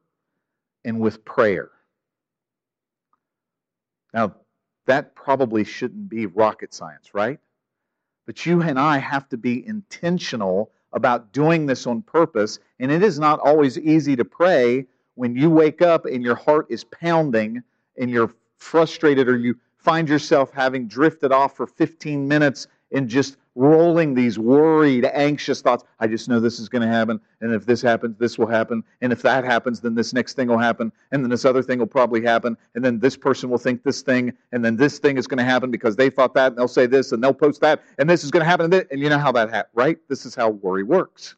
[0.85, 1.71] and with prayer.
[4.13, 4.35] Now,
[4.85, 7.41] that probably shouldn't be rocket science, right?
[8.27, 12.59] But you and I have to be intentional about doing this on purpose.
[12.79, 14.85] And it is not always easy to pray
[15.15, 17.63] when you wake up and your heart is pounding
[17.99, 23.37] and you're frustrated or you find yourself having drifted off for 15 minutes and just
[23.55, 25.85] rolling these worried, anxious thoughts.
[26.01, 27.21] I just know this is going to happen.
[27.41, 28.83] And if this happens, this will happen.
[29.01, 30.91] And if that happens, then this next thing will happen.
[31.13, 32.57] And then this other thing will probably happen.
[32.75, 34.33] And then this person will think this thing.
[34.53, 36.49] And then this thing is going to happen because they thought that.
[36.49, 37.83] And they'll say this and they'll post that.
[37.99, 38.73] And this is going to happen.
[38.73, 39.99] And you know how that happens, right?
[40.09, 41.37] This is how worry works.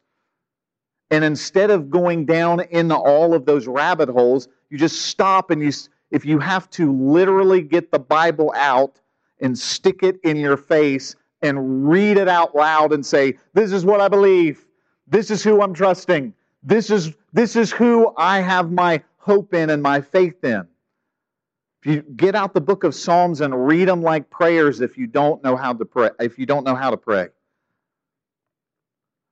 [1.11, 5.61] And instead of going down into all of those rabbit holes, you just stop and
[5.61, 5.71] you,
[6.11, 8.99] if you have to literally get the Bible out
[9.41, 13.85] and stick it in your face and read it out loud and say, This is
[13.85, 14.65] what I believe.
[15.07, 16.33] This is who I'm trusting.
[16.63, 20.67] This is, this is who I have my hope in and my faith in.
[21.81, 25.07] If you get out the book of Psalms and read them like prayers if you
[25.07, 27.27] don't know how to pray, if you don't know how to pray.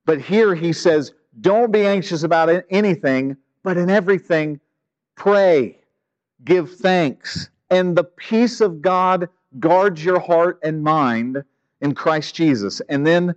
[0.05, 4.59] But here he says, don't be anxious about anything, but in everything,
[5.15, 5.80] pray,
[6.44, 9.30] give thanks, and the peace of God
[9.60, 11.44] guards your heart and mind
[11.82, 12.82] in Christ Jesus.
[12.90, 13.36] And then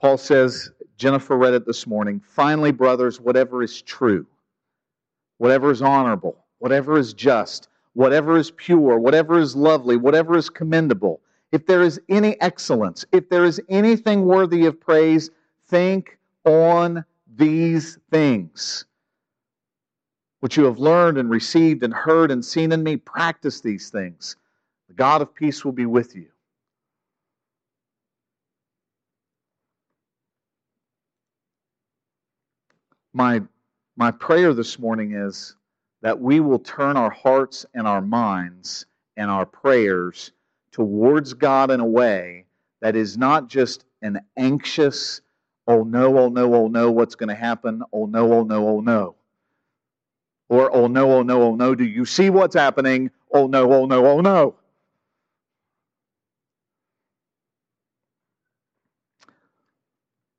[0.00, 2.20] Paul says, Jennifer read it this morning.
[2.20, 4.26] Finally, brothers, whatever is true,
[5.38, 11.20] whatever is honorable, whatever is just, whatever is pure, whatever is lovely, whatever is commendable,
[11.52, 15.30] if there is any excellence, if there is anything worthy of praise,
[15.68, 17.04] think on
[17.36, 18.84] these things.
[20.40, 24.36] What you have learned and received and heard and seen in me, practice these things.
[24.88, 26.26] The God of peace will be with you.
[33.12, 33.42] My,
[33.96, 35.56] my prayer this morning is
[36.02, 38.86] that we will turn our hearts and our minds
[39.16, 40.30] and our prayers
[40.70, 42.46] towards God in a way
[42.80, 45.20] that is not just an anxious,
[45.66, 47.82] oh no, oh no, oh no, what's going to happen?
[47.92, 49.16] Oh no, oh no, oh no.
[50.48, 53.10] Or, oh no, oh no, oh no, do you see what's happening?
[53.32, 54.54] Oh no, oh no, oh no.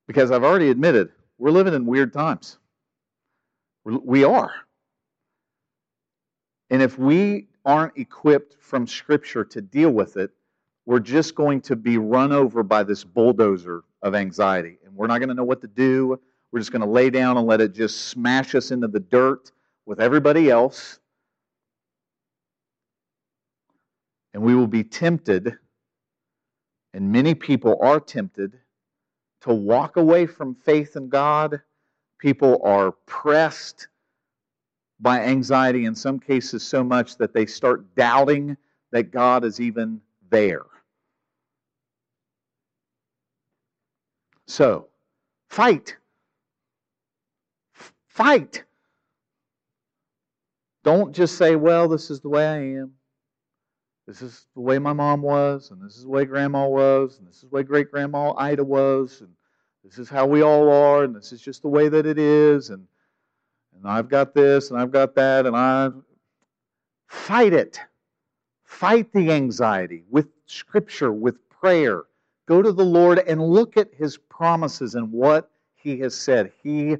[0.07, 2.57] Because I've already admitted, we're living in weird times.
[3.83, 4.51] We are.
[6.71, 10.31] And if we aren't equipped from Scripture to deal with it,
[10.85, 14.79] we're just going to be run over by this bulldozer of anxiety.
[14.83, 16.19] And we're not going to know what to do.
[16.51, 19.51] We're just going to lay down and let it just smash us into the dirt
[19.89, 20.99] with everybody else.
[24.35, 25.57] And we will be tempted,
[26.93, 28.59] and many people are tempted,
[29.41, 31.61] to walk away from faith in God.
[32.19, 33.87] People are pressed
[34.99, 38.57] by anxiety in some cases so much that they start doubting
[38.91, 40.65] that God is even there.
[44.45, 44.89] So,
[45.49, 45.97] fight.
[48.07, 48.65] Fight.
[50.89, 52.93] Don't just say, well, this is the way I am.
[54.07, 57.27] This is the way my mom was, and this is the way grandma was, and
[57.27, 59.29] this is the way great grandma Ida was, and
[59.83, 62.71] this is how we all are, and this is just the way that it is,
[62.71, 62.87] and,
[63.75, 65.91] and I've got this, and I've got that, and I.
[67.05, 67.79] Fight it.
[68.63, 72.05] Fight the anxiety with scripture, with prayer.
[72.47, 76.51] Go to the Lord and look at his promises and what he has said.
[76.63, 76.97] He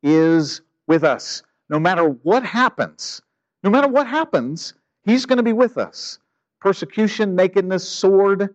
[0.00, 1.42] is with us.
[1.68, 3.20] No matter what happens,
[3.62, 6.18] no matter what happens, he's going to be with us.
[6.60, 8.54] Persecution, nakedness, sword,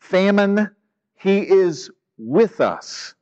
[0.00, 0.70] famine,
[1.14, 3.14] he is with us.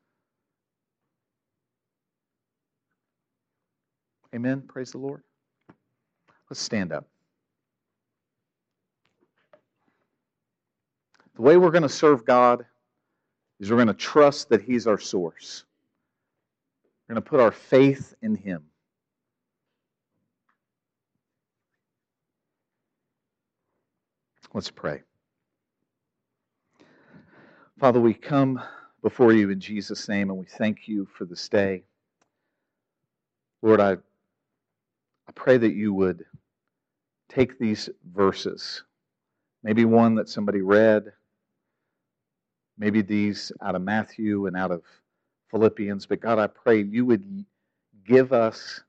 [4.35, 4.63] Amen.
[4.63, 5.23] Praise the Lord.
[6.51, 7.07] Let's stand up.
[11.37, 12.65] The way we're going to serve God
[13.61, 15.65] is we're going to trust that He's our source.
[17.09, 18.65] We're going to put our faith in Him.
[24.55, 25.03] Let's pray.
[27.81, 28.63] Father, we come
[29.03, 31.83] before you in Jesus' name and we thank you for this day.
[33.63, 36.25] Lord, I, I pray that you would
[37.29, 38.85] take these verses,
[39.65, 41.13] maybe one that somebody read,
[42.79, 44.83] maybe these out of Matthew and out of
[45.51, 47.45] Philippians, but God, I pray you would
[48.07, 48.85] give us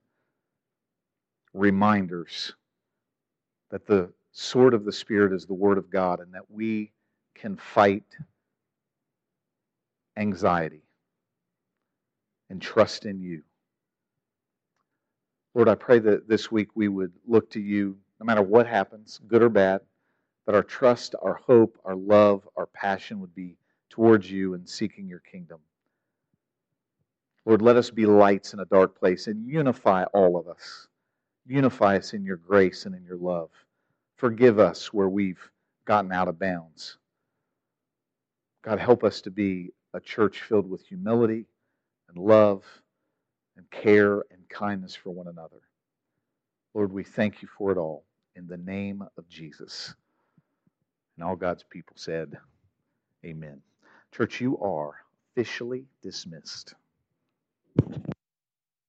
[1.56, 2.54] reminders
[3.72, 6.92] that the sword of the Spirit is the Word of God and that we
[7.36, 8.04] can fight
[10.18, 10.84] anxiety
[12.50, 13.44] and trust in you.
[15.54, 19.22] Lord, I pray that this week we would look to you no matter what happens,
[19.26, 19.80] good or bad,
[20.46, 23.56] that our trust, our hope, our love, our passion would be
[23.90, 25.60] towards you and seeking your kingdom.
[27.46, 30.88] Lord, let us be lights in a dark place and unify all of us.
[31.48, 33.50] Unify us in your grace and in your love.
[34.18, 35.42] Forgive us where we've
[35.86, 36.98] gotten out of bounds.
[38.64, 41.46] God, help us to be a church filled with humility
[42.10, 42.64] and love
[43.58, 45.62] and care and kindness for one another.
[46.74, 48.06] Lord, we thank you for it all
[48.36, 49.94] in the name of Jesus.
[51.18, 52.38] And all God's people said,
[53.26, 53.62] Amen.
[54.16, 54.94] Church, you are
[55.32, 56.76] officially dismissed.